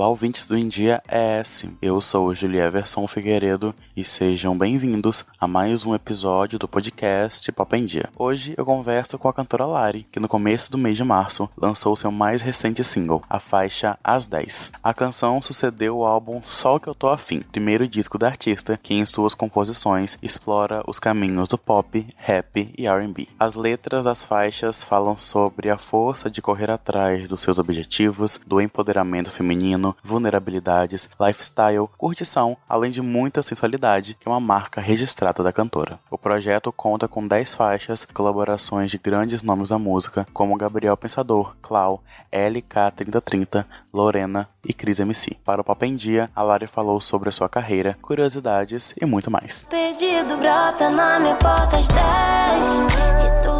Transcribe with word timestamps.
Olá, 0.00 0.08
ouvintes 0.08 0.46
do 0.46 0.56
India 0.56 1.02
ES. 1.06 1.66
Eu 1.82 2.00
sou 2.00 2.34
Julia 2.34 2.64
Everson 2.64 3.06
Figueiredo 3.06 3.74
e 3.94 4.02
sejam 4.02 4.56
bem-vindos 4.56 5.26
a 5.40 5.48
mais 5.48 5.86
um 5.86 5.94
episódio 5.94 6.58
do 6.58 6.68
podcast 6.68 7.50
Pop 7.52 7.74
em 7.74 7.86
Dia. 7.86 8.10
Hoje 8.14 8.52
eu 8.58 8.64
converso 8.66 9.18
com 9.18 9.26
a 9.26 9.32
cantora 9.32 9.64
Lari, 9.64 10.06
que 10.12 10.20
no 10.20 10.28
começo 10.28 10.70
do 10.70 10.76
mês 10.76 10.98
de 10.98 11.02
março 11.02 11.48
lançou 11.56 11.96
seu 11.96 12.12
mais 12.12 12.42
recente 12.42 12.84
single, 12.84 13.22
a 13.26 13.40
faixa 13.40 13.98
As 14.04 14.26
10. 14.26 14.72
A 14.84 14.92
canção 14.92 15.40
sucedeu 15.40 15.96
o 15.96 16.04
álbum 16.04 16.42
Só 16.44 16.78
Que 16.78 16.90
Eu 16.90 16.94
Tô 16.94 17.08
Afim, 17.08 17.40
primeiro 17.40 17.88
disco 17.88 18.18
da 18.18 18.26
artista 18.26 18.78
que 18.82 18.92
em 18.92 19.06
suas 19.06 19.32
composições 19.32 20.18
explora 20.20 20.82
os 20.86 20.98
caminhos 20.98 21.48
do 21.48 21.56
pop, 21.56 22.06
rap 22.18 22.74
e 22.76 22.86
R&B. 22.86 23.26
As 23.38 23.54
letras 23.54 24.04
das 24.04 24.22
faixas 24.22 24.84
falam 24.84 25.16
sobre 25.16 25.70
a 25.70 25.78
força 25.78 26.28
de 26.28 26.42
correr 26.42 26.70
atrás 26.70 27.30
dos 27.30 27.40
seus 27.40 27.58
objetivos, 27.58 28.38
do 28.46 28.60
empoderamento 28.60 29.30
feminino, 29.30 29.96
vulnerabilidades, 30.04 31.08
lifestyle, 31.18 31.88
curtição, 31.96 32.58
além 32.68 32.90
de 32.90 33.00
muita 33.00 33.40
sensualidade, 33.40 34.18
que 34.20 34.28
é 34.28 34.30
uma 34.30 34.38
marca 34.38 34.82
registrada 34.82 35.29
da 35.32 35.52
cantora. 35.52 35.98
O 36.10 36.18
projeto 36.18 36.72
conta 36.72 37.06
com 37.06 37.26
10 37.26 37.54
faixas, 37.54 38.04
colaborações 38.04 38.90
de 38.90 38.98
grandes 38.98 39.42
nomes 39.42 39.70
da 39.70 39.78
música, 39.78 40.26
como 40.32 40.56
Gabriel 40.56 40.96
Pensador, 40.96 41.54
Clau, 41.62 42.02
LK3030, 42.32 43.64
Lorena 43.92 44.48
e 44.64 44.74
Cris 44.74 45.00
MC. 45.00 45.36
Para 45.44 45.60
o 45.60 45.64
Pop 45.64 45.86
em 45.86 45.94
Dia, 45.94 46.28
a 46.34 46.42
Lari 46.42 46.66
falou 46.66 47.00
sobre 47.00 47.28
a 47.28 47.32
sua 47.32 47.48
carreira, 47.48 47.96
curiosidades 48.02 48.92
e 49.00 49.06
muito 49.06 49.30
mais. 49.30 49.66
Pedido 49.70 50.36
brota 50.36 50.90
na 50.90 51.20
minha 51.20 51.36
porta 51.36 51.76
às 51.76 51.88
10 51.88 53.59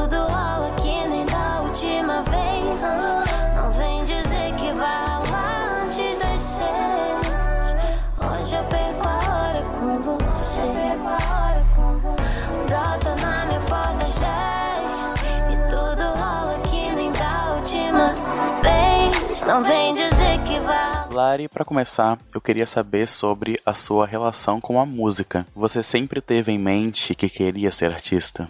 Não 19.50 19.64
vem 19.64 19.92
dizer 19.96 20.38
que 20.44 20.60
vai 20.60 21.08
Lari, 21.10 21.48
para 21.48 21.64
começar, 21.64 22.16
eu 22.32 22.40
queria 22.40 22.68
saber 22.68 23.08
sobre 23.08 23.60
a 23.66 23.74
sua 23.74 24.06
relação 24.06 24.60
com 24.60 24.78
a 24.78 24.86
música. 24.86 25.44
Você 25.56 25.82
sempre 25.82 26.20
teve 26.20 26.52
em 26.52 26.58
mente 26.58 27.16
que 27.16 27.28
queria 27.28 27.72
ser 27.72 27.90
artista? 27.90 28.48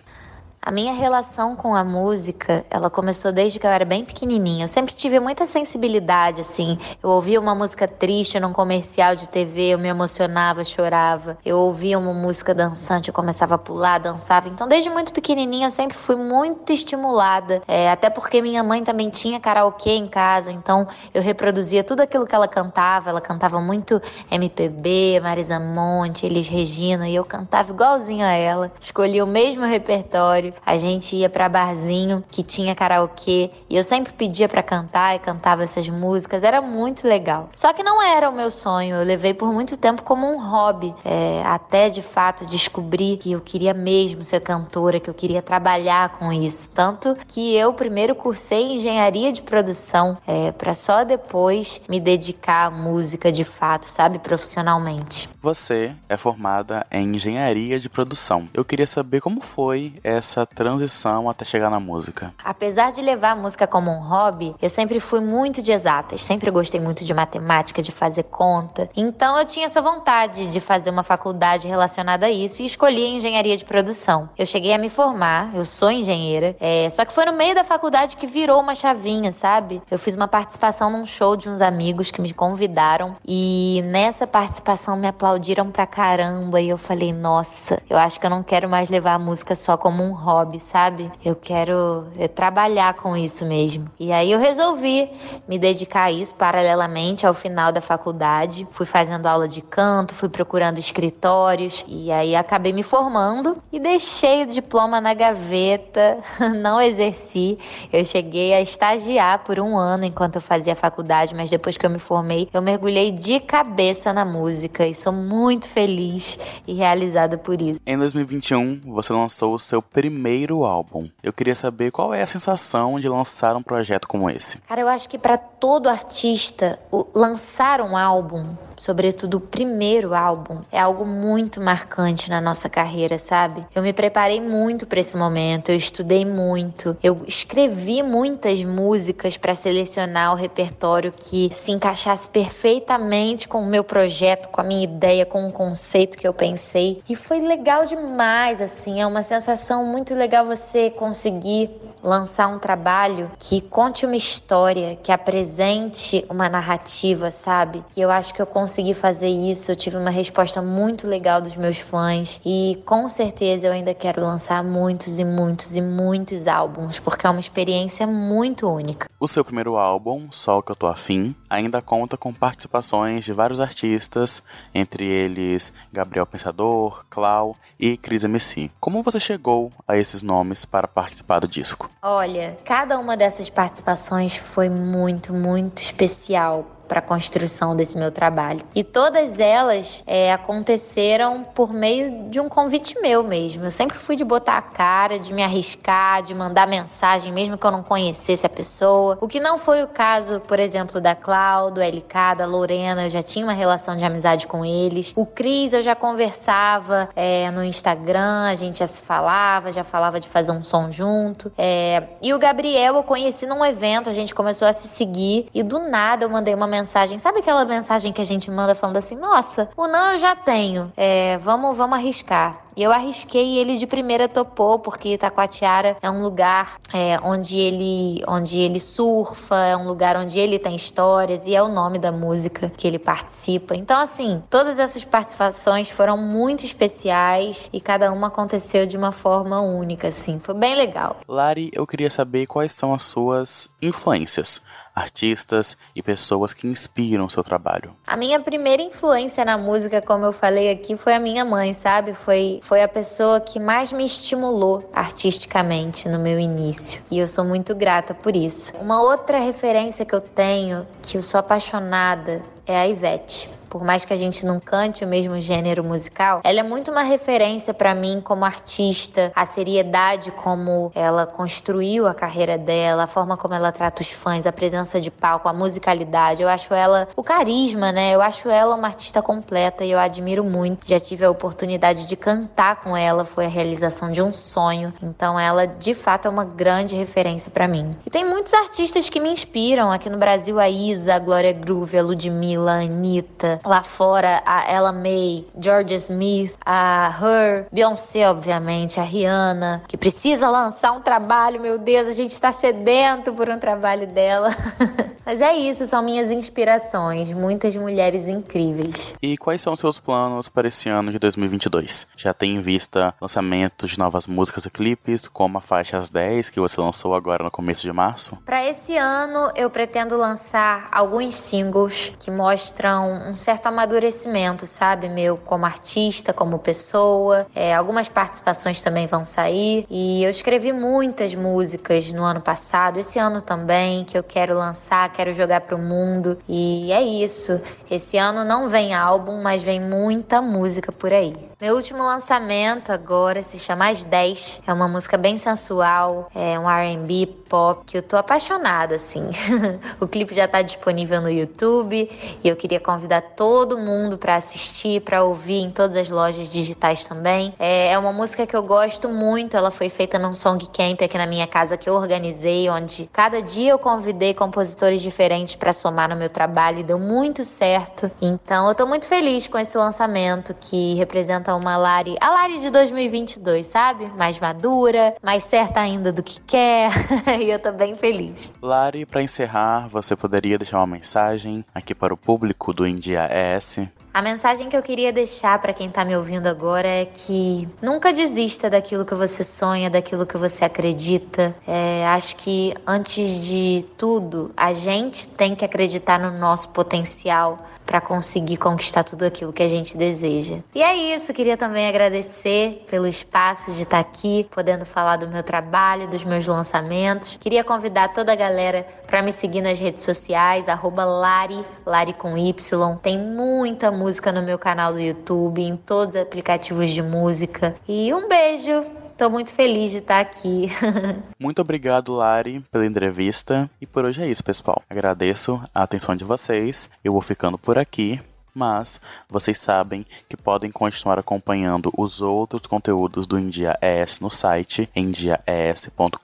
A 0.63 0.71
minha 0.71 0.93
relação 0.93 1.57
com 1.57 1.75
a 1.75 1.83
música, 1.83 2.67
ela 2.69 2.91
começou 2.91 3.33
desde 3.33 3.59
que 3.59 3.67
eu 3.67 3.71
era 3.71 3.87
bem 3.87 4.05
pequenininha. 4.05 4.65
Eu 4.65 4.69
sempre 4.69 4.95
tive 4.95 5.19
muita 5.19 5.47
sensibilidade, 5.47 6.43
assim. 6.43 6.79
Eu 7.03 7.09
ouvia 7.09 7.41
uma 7.41 7.55
música 7.55 7.89
triste 7.89 8.39
num 8.39 8.53
comercial 8.53 9.17
de 9.17 9.27
TV, 9.27 9.71
eu 9.71 9.79
me 9.79 9.89
emocionava, 9.89 10.63
chorava. 10.63 11.39
Eu 11.47 11.57
ouvia 11.57 11.99
uma 11.99 12.13
música 12.13 12.55
dançante, 12.55 13.09
eu 13.09 13.15
começava 13.15 13.55
a 13.55 13.59
pular, 13.59 13.97
dançava. 14.01 14.49
Então, 14.49 14.69
desde 14.69 14.91
muito 14.91 15.15
pequenininha, 15.15 15.67
eu 15.67 15.71
sempre 15.71 15.97
fui 15.97 16.15
muito 16.15 16.71
estimulada. 16.75 17.63
É, 17.67 17.91
até 17.91 18.11
porque 18.11 18.43
minha 18.43 18.63
mãe 18.63 18.85
também 18.85 19.09
tinha 19.09 19.41
karaokê 19.41 19.93
em 19.93 20.09
casa, 20.09 20.53
então 20.53 20.87
eu 21.15 21.23
reproduzia 21.23 21.83
tudo 21.83 22.01
aquilo 22.01 22.27
que 22.27 22.35
ela 22.35 22.47
cantava. 22.47 23.09
Ela 23.09 23.21
cantava 23.23 23.63
muito 23.63 24.01
MPB, 24.31 25.21
Marisa 25.23 25.59
Monte, 25.59 26.27
Elis 26.27 26.49
Regina, 26.49 27.09
e 27.09 27.15
eu 27.15 27.25
cantava 27.25 27.73
igualzinho 27.73 28.27
a 28.27 28.33
ela. 28.33 28.71
Escolhia 28.79 29.25
o 29.25 29.27
mesmo 29.27 29.65
repertório. 29.65 30.50
A 30.65 30.77
gente 30.77 31.17
ia 31.17 31.29
para 31.29 31.49
barzinho 31.49 32.25
que 32.31 32.43
tinha 32.43 32.75
karaokê 32.75 33.51
e 33.69 33.77
eu 33.77 33.85
sempre 33.85 34.13
pedia 34.13 34.49
para 34.49 34.63
cantar 34.63 35.17
e 35.17 35.19
cantava 35.19 35.63
essas 35.63 35.89
músicas. 35.89 36.45
Era 36.45 36.61
muito 36.61 37.07
legal. 37.07 37.49
Só 37.55 37.73
que 37.73 37.83
não 37.83 38.03
era 38.03 38.29
o 38.29 38.33
meu 38.33 38.51
sonho. 38.51 38.97
Eu 38.97 39.05
levei 39.05 39.35
por 39.35 39.53
muito 39.53 39.77
tempo 39.77 40.03
como 40.03 40.27
um 40.27 40.41
hobby, 40.41 40.95
é, 41.05 41.43
até 41.45 41.89
de 41.89 42.03
fato 42.03 42.45
descobrir 42.47 43.19
que 43.19 43.33
eu 43.33 43.41
queria 43.41 43.75
mesmo 43.75 44.23
ser 44.23 44.41
cantora, 44.41 45.01
que 45.01 45.09
eu 45.09 45.15
queria 45.15 45.43
trabalhar 45.43 46.11
com 46.19 46.33
isso. 46.33 46.71
Tanto 46.71 47.17
que 47.29 47.55
eu 47.55 47.73
primeiro 47.73 48.15
cursei 48.15 48.75
engenharia 48.75 49.33
de 49.33 49.43
produção 49.43 50.19
é, 50.27 50.53
para 50.53 50.75
só 50.75 51.05
depois 51.05 51.81
me 51.89 52.01
dedicar 52.01 52.67
à 52.67 52.71
música 52.71 53.31
de 53.31 53.45
fato, 53.45 53.87
sabe, 53.87 54.19
profissionalmente. 54.19 55.29
Você 55.43 55.95
é 56.09 56.17
formada 56.17 56.87
em 56.91 57.17
engenharia 57.17 57.79
de 57.79 57.89
produção. 57.89 58.49
Eu 58.53 58.65
queria 58.65 58.87
saber 58.87 59.21
como 59.21 59.41
foi 59.41 59.95
essa 60.03 60.40
transição 60.47 61.29
até 61.29 61.45
chegar 61.45 61.71
na 61.71 61.81
música. 61.81 62.33
Apesar 62.45 62.93
de 62.93 63.01
levar 63.01 63.33
a 63.33 63.37
música 63.37 63.67
como 63.67 63.91
um 63.91 64.01
hobby, 64.01 64.55
eu 64.61 64.69
sempre 64.69 65.01
fui 65.01 65.21
muito 65.21 65.63
de 65.63 65.73
exatas, 65.73 66.25
sempre 66.25 66.51
gostei 66.51 66.81
muito 66.81 67.05
de 67.05 67.15
matemática, 67.15 67.83
de 67.83 67.93
fazer 67.93 68.25
conta. 68.25 68.89
Então 68.97 69.39
eu 69.39 69.45
tinha 69.45 69.67
essa 69.67 69.81
vontade 69.81 70.47
de 70.47 70.61
fazer 70.61 70.91
uma 70.91 71.03
faculdade 71.03 71.69
relacionada 71.69 72.27
a 72.27 72.31
isso 72.31 72.63
e 72.63 72.67
escolhi 72.67 73.05
a 73.05 73.09
engenharia 73.09 73.57
de 73.57 73.65
produção. 73.65 74.29
Eu 74.37 74.47
cheguei 74.47 74.73
a 74.73 74.79
me 74.79 74.89
formar, 74.89 75.55
eu 75.55 75.65
sou 75.65 75.91
engenheira, 75.91 76.57
é, 76.61 76.89
só 76.91 77.05
que 77.05 77.13
foi 77.13 77.25
no 77.25 77.33
meio 77.33 77.55
da 77.55 77.65
faculdade 77.65 78.17
que 78.17 78.27
virou 78.27 78.61
uma 78.61 78.75
chavinha, 78.75 79.33
sabe? 79.33 79.83
Eu 79.91 79.99
fiz 79.99 80.15
uma 80.15 80.29
participação 80.29 80.91
num 80.91 81.07
show 81.07 81.37
de 81.37 81.49
uns 81.49 81.61
amigos 81.61 82.11
que 82.11 82.21
me 82.21 82.33
convidaram 82.33 83.17
e 83.27 83.83
nessa 83.85 84.27
participação 84.27 84.97
me 84.97 85.07
aplaudiram 85.07 85.71
pra 85.71 85.87
caramba 85.87 86.61
e 86.61 86.69
eu 86.69 86.79
falei, 86.79 87.13
nossa, 87.13 87.83
eu 87.89 87.99
acho 87.99 88.19
que 88.19 88.27
eu 88.27 88.31
não 88.31 88.43
quero 88.43 88.69
mais 88.69 88.89
levar 88.89 89.15
a 89.15 89.19
música 89.19 89.55
só 89.55 89.77
como 89.77 90.03
um 90.03 90.13
hobby, 90.13 90.30
sabe? 90.61 91.11
Eu 91.25 91.35
quero 91.35 92.07
é, 92.17 92.29
trabalhar 92.29 92.95
com 92.95 93.17
isso 93.17 93.45
mesmo. 93.45 93.91
E 93.99 94.13
aí 94.13 94.31
eu 94.31 94.39
resolvi 94.39 95.11
me 95.49 95.59
dedicar 95.59 96.05
a 96.05 96.13
isso 96.13 96.35
paralelamente 96.35 97.27
ao 97.27 97.35
final 97.35 97.73
da 97.73 97.81
faculdade. 97.81 98.67
Fui 98.71 98.87
fazendo 98.87 99.27
aula 99.27 99.49
de 99.49 99.61
canto, 99.61 100.15
fui 100.15 100.29
procurando 100.29 100.79
escritórios 100.79 101.85
e 101.89 102.13
aí 102.13 102.37
acabei 102.37 102.73
me 102.73 102.85
formando 102.85 103.57
e 103.73 103.81
deixei 103.81 104.45
o 104.45 104.47
diploma 104.47 105.01
na 105.01 105.15
gaveta, 105.15 106.19
não 106.63 106.81
exerci. 106.81 107.59
Eu 107.93 108.05
cheguei 108.05 108.55
a 108.55 108.61
estagiar 108.61 109.41
por 109.41 109.59
um 109.59 109.77
ano 109.77 110.05
enquanto 110.05 110.37
eu 110.37 110.43
fazia 110.43 110.77
faculdade, 110.77 111.35
mas 111.35 111.51
depois 111.51 111.77
que 111.77 111.85
eu 111.85 111.91
me 111.91 111.99
formei, 111.99 112.49
eu 112.53 112.63
mergulhei 112.63 113.11
de 113.11 113.41
cabeça 113.41 114.13
na 114.13 114.25
música 114.25 114.87
e 114.87 114.95
sou 114.95 115.13
muito 115.13 115.69
feliz 115.69 116.39
e 116.69 116.75
realizada 116.75 117.37
por 117.37 117.61
isso. 117.61 117.81
Em 117.85 117.99
2021, 117.99 118.81
você 118.85 119.13
lançou 119.13 119.55
o 119.55 119.59
seu 119.59 119.83
primeiro 119.83 120.20
álbum. 120.65 121.09
Eu 121.23 121.33
queria 121.33 121.55
saber 121.55 121.91
qual 121.91 122.13
é 122.13 122.23
a 122.23 122.27
sensação 122.27 122.99
de 122.99 123.09
lançar 123.09 123.57
um 123.57 123.63
projeto 123.63 124.07
como 124.07 124.29
esse. 124.31 124.59
Cara, 124.59 124.81
eu 124.81 124.89
acho 124.89 125.09
que 125.09 125.19
para 125.19 125.39
todo 125.39 125.89
artista, 125.89 126.79
lançar 127.15 127.81
um 127.81 127.97
álbum, 127.97 128.55
sobretudo 128.81 129.37
o 129.37 129.41
primeiro 129.41 130.15
álbum, 130.15 130.63
é 130.73 130.81
algo 130.81 131.05
muito 131.05 131.61
marcante 131.61 132.31
na 132.31 132.41
nossa 132.41 132.69
carreira, 132.69 133.19
sabe? 133.19 133.65
Eu 133.75 133.83
me 133.83 133.93
preparei 133.93 134.41
muito 134.41 134.87
para 134.87 134.99
esse 134.99 135.17
momento, 135.17 135.69
eu 135.69 135.77
estudei 135.77 136.25
muito, 136.25 136.97
eu 137.03 137.21
escrevi 137.27 138.03
muitas 138.03 138.65
músicas 138.65 139.37
para 139.37 139.55
selecionar 139.55 140.33
o 140.33 140.37
repertório 140.37 141.13
que 141.13 141.51
se 141.53 141.71
encaixasse 141.73 142.29
perfeitamente 142.29 143.47
com 143.47 143.63
o 143.63 143.67
meu 143.67 143.85
projeto, 143.85 144.49
com 144.49 144.63
a 144.63 144.65
minha 144.65 144.85
ideia, 144.85 145.27
com 145.27 145.47
o 145.47 145.53
conceito 145.53 146.17
que 146.17 146.27
eu 146.27 146.33
pensei. 146.33 147.03
E 147.07 147.15
foi 147.15 147.39
legal 147.41 147.85
demais, 147.85 148.63
assim, 148.63 149.01
é 149.01 149.07
uma 149.07 149.23
sensação 149.23 149.85
muito 149.85 150.15
legal 150.15 150.47
você 150.47 150.91
conseguir 150.91 151.71
lançar 152.03 152.49
um 152.49 152.59
trabalho 152.59 153.31
que 153.39 153.61
conte 153.61 154.07
uma 154.07 154.17
história, 154.17 154.97
que 155.03 155.13
apresente 155.13 156.25
uma 156.31 156.49
narrativa, 156.49 157.31
sabe? 157.31 157.85
E 157.95 158.01
eu 158.01 158.11
acho 158.11 158.33
que 158.33 158.41
eu 158.41 158.47
consegui 158.47 158.70
fazer 158.95 159.29
isso. 159.29 159.71
Eu 159.71 159.77
tive 159.77 159.97
uma 159.97 160.11
resposta 160.11 160.63
muito 160.63 161.07
legal 161.07 161.41
dos 161.41 161.57
meus 161.57 161.79
fãs 161.79 162.41
e 162.45 162.83
com 162.85 163.09
certeza 163.09 163.67
eu 163.67 163.73
ainda 163.73 163.95
quero 163.95 164.21
lançar 164.21 164.63
muitos 164.63 165.19
e 165.19 165.25
muitos 165.25 165.77
e 165.77 165.81
muitos 165.81 166.47
álbuns, 166.47 166.99
porque 166.99 167.27
é 167.27 167.31
uma 167.31 167.41
experiência 167.41 168.07
muito 168.07 168.69
única. 168.69 169.09
O 169.19 169.29
seu 169.29 169.45
primeiro 169.45 169.77
álbum, 169.77 170.29
Sol 170.31 170.63
Que 170.63 170.73
Eu 170.73 170.77
Tô 170.77 170.87
Afim, 170.87 171.35
ainda 171.49 171.83
conta 171.83 172.17
com 172.17 172.33
participações 172.33 173.25
de 173.25 173.33
vários 173.33 173.61
artistas, 173.61 174.43
entre 174.75 175.05
eles 175.05 175.73
Gabriel 175.93 176.27
Pensador, 176.27 177.05
Clau 177.11 177.57
e 177.79 177.97
Cris 177.97 178.25
MC. 178.25 178.71
Como 178.81 179.03
você 179.03 179.21
chegou 179.21 179.73
a 179.87 179.97
esses 179.97 180.23
nomes 180.23 180.65
para 180.65 180.89
participar 180.89 181.41
do 181.41 181.49
disco? 181.49 181.91
Olha, 182.03 182.59
cada 182.65 182.99
uma 182.99 183.17
dessas 183.17 183.51
participações 183.51 184.37
foi 184.37 184.69
muito, 184.69 185.33
muito 185.33 185.83
especial 185.83 186.80
para 186.91 186.99
a 186.99 187.03
construção 187.03 187.77
desse 187.77 187.97
meu 187.97 188.11
trabalho. 188.11 188.65
E 188.75 188.83
todas 188.83 189.39
elas 189.39 190.03
é, 190.09 190.33
aconteceram 190.33 191.45
por 191.45 191.73
meio 191.73 192.29
de 192.29 192.41
um 192.41 192.49
convite 192.49 193.01
meu 193.01 193.23
mesmo. 193.23 193.65
Eu 193.65 193.71
sempre 193.71 193.97
fui 193.97 194.17
de 194.17 194.25
botar 194.25 194.59
a 194.59 194.63
cara, 194.63 195.17
de 195.17 195.33
me 195.33 195.41
arriscar, 195.41 196.21
de 196.21 196.35
mandar 196.35 196.67
mensagem, 196.67 197.33
mesmo 197.33 197.57
que 197.57 197.65
eu 197.65 197.71
não 197.71 197.85
conhecesse 197.85 198.45
a 198.45 198.49
pessoa. 198.49 199.17
O 199.21 199.29
que 199.29 199.39
não 199.39 199.57
foi 199.57 199.85
o 199.85 199.87
caso, 199.87 200.41
por 200.41 200.59
exemplo, 200.59 201.01
da 201.01 201.15
Cláudio, 201.15 201.75
do 201.75 201.81
LK, 201.81 202.39
da 202.39 202.45
Lorena, 202.45 203.05
eu 203.05 203.11
já 203.11 203.23
tinha 203.23 203.45
uma 203.45 203.53
relação 203.53 203.97
de 203.97 204.03
amizade 204.03 204.49
com 204.49 204.65
eles. 204.65 205.13
O 205.15 205.25
Cris, 205.25 205.73
eu 205.73 205.83
já 205.83 205.95
conversava 205.95 207.09
é, 207.15 207.49
no 207.53 207.63
Instagram, 207.63 208.49
a 208.49 208.57
gente 208.57 208.81
já 208.81 208.87
se 208.89 209.01
falava, 209.01 209.71
já 209.71 209.85
falava 209.85 210.19
de 210.19 210.27
fazer 210.27 210.51
um 210.51 210.65
som 210.65 210.91
junto. 210.91 211.53
É, 211.57 212.03
e 212.21 212.35
o 212.35 212.39
Gabriel 212.39 212.97
eu 212.97 213.05
conheci 213.05 213.47
num 213.47 213.65
evento, 213.65 214.11
a 214.11 214.15
gente 214.15 214.35
começou 214.35 214.67
a 214.67 214.73
se 214.73 214.89
seguir 214.89 215.47
e 215.55 215.63
do 215.63 215.79
nada 215.79 216.25
eu 216.25 216.29
mandei 216.29 216.53
uma 216.53 216.67
mensagem 216.67 216.80
mensagem. 216.81 217.19
Sabe 217.19 217.41
aquela 217.41 217.65
mensagem 217.65 218.13
que 218.13 218.21
a 218.21 218.27
gente 218.27 218.51
manda 218.51 218.75
falando 218.75 218.97
assim: 218.97 219.17
nossa, 219.17 219.71
o 219.77 219.87
não 219.87 220.13
eu 220.13 220.19
já 220.19 220.35
tenho. 220.35 220.93
É, 220.97 221.39
vamos, 221.39 221.77
vamos 221.77 221.99
arriscar. 221.99 222.71
E 222.77 222.83
eu 222.83 222.93
arrisquei 222.93 223.59
ele 223.59 223.77
de 223.77 223.87
primeira 223.87 224.29
topou, 224.29 224.79
porque 224.79 225.15
Itacoatiara 225.15 225.97
é 226.01 226.11
um 226.11 226.23
lugar 226.23 226.79
é, 226.95 227.19
onde, 227.23 227.59
ele, 227.59 228.23
onde 228.27 228.59
ele 228.59 228.79
surfa, 228.79 229.57
é 229.57 229.77
um 229.77 229.87
lugar 229.87 230.17
onde 230.17 230.39
ele 230.39 230.59
tem 230.59 230.77
histórias 230.77 231.47
e 231.47 231.55
é 231.55 231.63
o 231.63 231.69
nome 231.69 231.99
da 231.99 232.13
música 232.13 232.73
que 232.77 232.87
ele 232.87 232.99
participa. 232.99 233.75
Então, 233.75 234.01
assim, 234.01 234.43
todas 234.49 234.79
essas 234.79 235.05
participações 235.05 235.91
foram 235.91 236.17
muito 236.17 236.65
especiais 236.65 237.69
e 237.73 237.81
cada 237.81 238.11
uma 238.13 238.29
aconteceu 238.29 238.87
de 238.87 238.97
uma 238.97 239.13
forma 239.13 239.61
única, 239.61 240.09
assim. 240.09 240.39
Foi 240.39 240.55
bem 240.55 240.75
legal. 240.75 241.17
Lari, 241.29 241.71
eu 241.75 241.87
queria 241.87 242.11
saber 242.11 242.47
quais 242.47 242.73
são 242.73 242.95
as 242.95 243.03
suas 243.03 243.69
influências 243.83 244.63
artistas 244.95 245.77
e 245.95 246.03
pessoas 246.03 246.53
que 246.53 246.67
inspiram 246.67 247.29
seu 247.29 247.43
trabalho? 247.43 247.95
A 248.07 248.17
minha 248.17 248.41
primeira 248.41 248.83
influência 248.83 249.45
na 249.45 249.57
música, 249.57 250.03
como 250.03 250.25
eu 250.25 250.33
falei 250.33 250.71
aqui, 250.71 250.97
foi 250.97 251.15
a 251.15 251.21
minha 251.21 251.45
mãe, 251.45 251.73
sabe? 251.73 252.15
Foi, 252.15 252.61
foi 252.63 252.83
a 252.83 252.89
pessoa 252.89 253.41
que 253.41 253.59
mais 253.59 253.93
me 253.93 254.05
estimulou 254.05 254.91
artisticamente 254.93 256.09
no 256.09 256.19
meu 256.19 256.39
início. 256.39 257.03
E 257.11 257.19
eu 257.19 257.29
sou 257.29 257.45
muito 257.45 257.75
grata 257.75 258.15
por 258.15 258.35
isso. 258.37 258.77
Uma 258.77 259.01
outra 259.03 259.39
referência 259.39 260.05
que 260.05 260.15
eu 260.15 260.21
tenho, 260.21 260.87
que 261.03 261.17
eu 261.17 261.23
sou 261.23 261.41
apaixonada, 261.41 262.43
é 262.67 262.77
a 262.77 262.87
Ivete 262.87 263.61
por 263.71 263.85
mais 263.85 264.05
que 264.05 264.13
a 264.13 264.17
gente 264.17 264.45
não 264.45 264.59
cante 264.59 265.05
o 265.05 265.07
mesmo 265.07 265.41
gênero 265.41 265.85
musical, 265.85 266.41
ela 266.43 266.59
é 266.59 266.63
muito 266.63 266.91
uma 266.91 267.03
referência 267.03 267.73
para 267.73 267.95
mim 267.95 268.21
como 268.23 268.45
artista, 268.45 269.33
a 269.35 269.47
seriedade 269.47 270.33
como 270.33 270.91
ela 270.93 271.25
construiu 271.25 272.07
a 272.07 272.13
carreira 272.13 272.59
dela, 272.59 273.05
a 273.05 273.07
forma 273.07 273.37
como 273.37 273.55
ela 273.55 273.71
trata 273.71 274.03
os 274.03 274.11
fãs, 274.11 274.45
a 274.45 274.53
presença 274.53 275.01
de 275.01 275.11
palco, 275.11 275.49
a 275.49 275.53
musicalidade. 275.53 276.43
Eu 276.43 276.49
acho 276.49 276.75
ela 276.75 277.09
o 277.15 277.23
carisma, 277.23 277.93
né? 277.93 278.13
Eu 278.13 278.21
acho 278.21 278.49
ela 278.49 278.75
uma 278.75 278.89
artista 278.89 279.23
completa 279.23 279.85
e 279.85 279.93
eu 279.93 279.99
admiro 280.01 280.43
muito. 280.43 280.89
Já 280.89 280.99
tive 280.99 281.25
a 281.25 281.31
oportunidade 281.31 282.09
de 282.09 282.17
cantar 282.17 282.83
com 282.83 282.97
ela, 282.97 283.25
foi 283.25 283.45
a 283.45 283.49
realização 283.49 284.11
de 284.11 284.21
um 284.21 284.33
sonho. 284.33 284.93
Então 285.01 285.39
ela, 285.39 285.67
de 285.67 285.95
fato, 285.95 286.27
é 286.27 286.29
uma 286.31 286.45
grande 286.45 286.97
referência 286.97 287.53
para 287.53 287.69
mim. 287.69 287.97
E 288.05 288.11
tem 288.11 288.29
muitos 288.29 288.53
artistas 288.53 289.09
que 289.09 289.21
me 289.21 289.31
inspiram 289.31 289.93
aqui 289.93 290.11
no 290.11 290.19
Brasil, 290.19 290.59
a 290.59 290.69
Isa, 290.69 291.15
a 291.15 291.19
Glória 291.21 291.53
Groove, 291.53 291.97
a 291.97 292.03
Ludmilla, 292.03 292.50
a 292.57 292.81
Anitta, 292.81 293.61
Lá 293.65 293.83
fora, 293.83 294.43
a 294.45 294.71
Ella 294.71 294.93
May, 294.93 295.47
Georgia 295.59 295.97
Smith, 295.97 296.55
a 296.65 297.15
Her, 297.21 297.67
Beyoncé, 297.73 298.29
obviamente, 298.29 298.99
a 298.99 299.03
Rihanna, 299.03 299.83
que 299.87 299.97
precisa 299.97 300.49
lançar 300.49 300.93
um 300.93 301.01
trabalho, 301.01 301.61
meu 301.61 301.79
Deus, 301.79 302.09
a 302.09 302.13
gente 302.13 302.33
está 302.33 302.53
sedento 302.53 303.33
por 303.33 303.49
um 303.49 303.59
trabalho 303.59 304.07
dela. 304.07 304.51
Mas 305.25 305.41
é 305.41 305.55
isso, 305.55 305.87
são 305.87 306.03
minhas 306.03 306.31
inspirações, 306.31 307.31
muitas 307.31 307.77
mulheres 307.77 308.27
incríveis. 308.27 309.15
E 309.23 309.37
quais 309.37 309.63
são 309.63 309.77
seus 309.77 309.99
planos 309.99 310.49
para 310.49 310.69
esse 310.69 310.89
ano 310.89 311.13
de 311.13 311.19
2022? 311.19 312.07
Já 312.17 312.33
tem 312.35 312.57
em 312.57 312.61
vista 312.61 313.15
lançamentos 313.21 313.91
de 313.91 313.99
novas 313.99 314.27
músicas 314.27 314.67
e 314.67 314.71
clipes, 314.71 315.29
como 315.29 315.59
a 315.59 315.61
faixa 315.61 315.99
As 315.99 316.11
10, 316.11 316.51
que 316.51 316.59
você 316.59 316.81
lançou 316.81 317.15
agora 317.15 317.45
no 317.45 317.51
começo 317.51 317.83
de 317.83 317.93
março? 317.93 318.37
Para 318.45 318.67
esse 318.67 318.97
ano, 318.97 319.53
eu 319.55 319.71
pretendo 319.71 320.17
lançar 320.17 320.89
alguns 320.91 321.35
singles 321.35 322.13
que 322.19 322.31
mostram 322.41 323.29
um 323.29 323.37
certo 323.37 323.67
amadurecimento, 323.67 324.67
sabe? 324.67 325.11
Meu 325.11 325.37
como 325.37 325.67
artista, 325.67 326.33
como 326.33 326.59
pessoa. 326.59 327.47
É, 327.55 327.75
algumas 327.75 328.09
participações 328.09 328.81
também 328.81 329.07
vão 329.07 329.27
sair. 329.27 329.85
E 329.91 330.25
eu 330.25 330.31
escrevi 330.31 330.73
muitas 330.73 331.35
músicas 331.35 332.11
no 332.11 332.23
ano 332.23 332.41
passado, 332.41 332.99
esse 332.99 333.19
ano 333.19 333.43
também, 333.43 334.05
que 334.05 334.17
eu 334.17 334.23
quero 334.23 334.55
lançar, 334.57 335.13
quero 335.13 335.35
jogar 335.35 335.61
pro 335.61 335.77
mundo. 335.77 336.39
E 336.49 336.91
é 336.91 337.03
isso. 337.03 337.61
Esse 337.91 338.17
ano 338.17 338.43
não 338.43 338.69
vem 338.69 338.95
álbum, 338.95 339.43
mas 339.43 339.63
vem 339.63 339.79
muita 339.79 340.41
música 340.41 340.91
por 340.91 341.13
aí. 341.13 341.51
Meu 341.61 341.75
último 341.77 342.03
lançamento 342.03 342.91
agora 342.91 343.43
se 343.43 343.59
chama 343.59 343.91
As 343.91 344.03
10. 344.03 344.63
É 344.67 344.73
uma 344.73 344.89
música 344.89 345.19
bem 345.19 345.37
sensual, 345.37 346.31
é 346.35 346.59
um 346.59 346.67
R&B 346.67 347.27
pop 347.51 347.85
que 347.85 347.99
eu 347.99 348.03
tô 348.03 348.17
apaixonada 348.17 348.95
assim. 348.95 349.29
o 350.01 350.09
clipe 350.09 350.35
já 350.35 350.49
tá 350.49 350.63
disponível 350.63 351.21
no 351.21 351.29
YouTube 351.29 352.09
e 352.43 352.49
eu 352.49 352.57
queria 352.57 352.81
convidar 352.81 353.21
todo 353.37 353.79
mundo 353.79 354.19
para 354.19 354.37
assistir, 354.37 355.01
para 355.01 355.23
ouvir 355.25 355.63
em 355.63 355.71
todas 355.71 355.97
as 355.97 356.11
lojas 356.11 356.51
digitais 356.51 357.05
também. 357.05 357.55
É, 357.59 357.93
é 357.93 357.99
uma 357.99 358.13
música 358.13 358.47
que 358.47 358.57
eu 358.57 358.63
gosto 358.63 359.09
muito, 359.09 359.57
ela 359.57 359.71
foi 359.71 359.89
feita 359.89 360.19
num 360.19 360.35
song 360.35 360.65
camp 360.67 361.03
aqui 361.03 361.17
na 361.17 361.27
minha 361.27 361.47
casa 361.47 361.77
que 361.77 361.89
eu 361.89 361.95
organizei, 361.95 362.69
onde 362.69 363.09
cada 363.13 363.41
dia 363.43 363.73
eu 363.73 363.79
convidei 363.79 364.35
compositores 364.35 365.01
diferentes 365.01 365.57
para 365.57 365.73
somar 365.73 366.09
no 366.09 366.17
meu 366.17 366.29
trabalho 366.29 366.81
e 366.81 366.83
deu 366.83 366.99
muito 366.99 367.45
certo. 367.45 368.11
Então 368.21 368.69
eu 368.69 368.75
tô 368.75 368.87
muito 368.87 369.07
feliz 369.07 369.47
com 369.47 369.59
esse 369.59 369.77
lançamento 369.77 370.55
que 370.55 370.95
representa 370.95 371.55
uma 371.55 371.77
Lari, 371.77 372.17
a 372.21 372.31
Lari 372.31 372.59
de 372.59 372.71
2022, 372.71 373.67
sabe? 373.67 374.07
Mais 374.17 374.39
madura, 374.39 375.15
mais 375.23 375.45
certa 375.45 375.81
ainda 375.81 376.13
do 376.13 376.23
que 376.23 376.41
quer. 376.43 376.91
e 377.41 377.51
eu 377.51 377.59
tô 377.59 377.73
bem 377.73 377.97
feliz. 377.97 378.53
Lari, 378.63 379.07
para 379.07 379.23
encerrar, 379.23 379.89
você 379.89 380.15
poderia 380.17 380.59
deixar 380.59 380.79
uma 380.79 380.87
mensagem 380.87 381.65
aqui 381.75 381.95
para 381.95 382.15
o 382.15 382.17
público 382.25 382.73
do 382.73 382.87
India 382.87 383.29
ES? 383.31 383.81
A 384.13 384.21
mensagem 384.21 384.69
que 384.69 384.77
eu 384.77 384.83
queria 384.83 385.13
deixar 385.13 385.61
para 385.61 385.73
quem 385.73 385.89
tá 385.89 386.05
me 386.05 386.17
ouvindo 386.17 386.49
agora 386.49 386.89
é 386.89 387.05
que 387.05 387.69
nunca 387.81 388.13
desista 388.13 388.69
daquilo 388.69 389.05
que 389.05 389.15
você 389.15 389.45
sonha, 389.45 389.89
daquilo 389.89 390.27
que 390.27 390.37
você 390.37 390.65
acredita. 390.65 391.55
É, 391.65 392.05
acho 392.09 392.35
que 392.35 392.75
antes 392.85 393.45
de 393.45 393.87
tudo, 393.97 394.51
a 394.57 394.75
gente 394.75 395.29
tem 395.29 395.55
que 395.55 395.65
acreditar 395.65 396.19
no 396.19 396.37
nosso 396.37 396.71
potencial 396.71 397.59
para 397.91 398.01
conseguir 398.01 398.57
conquistar 398.57 399.03
tudo 399.03 399.25
aquilo 399.25 399.53
que 399.53 399.65
a 399.65 399.69
gente 399.69 399.97
deseja. 399.97 400.59
E 400.73 400.81
é 400.81 400.95
isso, 400.95 401.33
queria 401.33 401.57
também 401.57 401.89
agradecer 401.89 402.87
pelo 402.89 403.05
espaço 403.05 403.73
de 403.73 403.83
estar 403.83 403.99
aqui, 403.99 404.47
podendo 404.49 404.87
falar 404.87 405.17
do 405.17 405.27
meu 405.27 405.43
trabalho, 405.43 406.07
dos 406.07 406.25
meus 406.25 406.47
lançamentos. 406.47 407.37
Queria 407.41 407.65
convidar 407.65 408.13
toda 408.13 408.33
a 408.33 408.37
galera 408.37 408.87
para 409.09 409.23
me 409.23 409.33
seguir 409.33 409.61
nas 409.61 409.81
redes 409.81 410.05
sociais, 410.05 410.67
Lari, 410.69 411.65
Lari 411.85 412.13
com 412.13 412.39
Y. 412.39 412.97
Tem 413.03 413.19
muita 413.19 413.91
música 414.01 414.33
no 414.33 414.43
meu 414.43 414.59
canal 414.59 414.95
do 414.95 414.99
YouTube, 414.99 415.61
em 415.61 415.77
todos 415.77 416.15
os 416.15 416.21
aplicativos 416.21 416.91
de 416.91 417.03
música. 417.03 417.77
E 417.87 418.13
um 418.15 418.27
beijo! 418.27 418.83
Tô 419.19 419.29
muito 419.29 419.53
feliz 419.53 419.91
de 419.91 419.99
estar 419.99 420.21
aqui. 420.21 420.71
muito 421.39 421.61
obrigado, 421.61 422.15
Lari, 422.15 422.65
pela 422.73 422.87
entrevista. 422.87 423.71
E 423.79 423.87
por 423.87 424.07
hoje 424.07 424.23
é 424.23 424.27
isso, 424.27 424.43
pessoal. 424.43 424.83
Agradeço 424.89 425.63
a 425.75 425.83
atenção 425.83 426.17
de 426.17 426.25
vocês. 426.25 426.89
Eu 427.05 427.13
vou 427.13 427.21
ficando 427.21 427.59
por 427.59 427.77
aqui. 427.79 428.19
Mas 428.55 428.99
vocês 429.29 429.59
sabem 429.59 430.07
que 430.29 430.37
podem 430.37 430.71
continuar 430.73 431.19
acompanhando 431.19 431.93
os 431.97 432.23
outros 432.23 432.63
conteúdos 432.67 433.27
do 433.27 433.39
India 433.39 433.79
ES 433.81 434.19
no 434.21 434.31
site 434.31 434.89
endiaes.com.br 434.97 436.19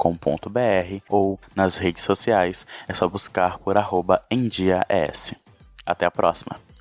ou 1.09 1.39
nas 1.55 1.77
redes 1.77 2.03
sociais. 2.03 2.67
É 2.89 2.95
só 2.95 3.07
buscar 3.07 3.59
por 3.59 3.77
arroba 3.77 4.23
endiaes. 4.31 5.35
Até 5.85 6.07
a 6.07 6.11
próxima. 6.11 6.59